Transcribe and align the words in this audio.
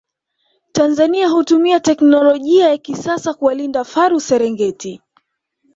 Tanzania 0.71 1.29
hutumia 1.29 1.79
teknolojia 1.79 2.69
ya 2.69 2.77
kisasa 2.77 3.33
kuwalinda 3.33 3.83
faru 3.83 4.19
Serengeti 4.19 5.01